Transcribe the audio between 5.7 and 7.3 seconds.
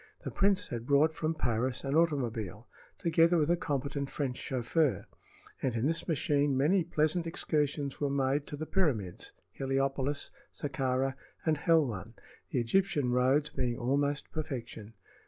in this machine many pleasant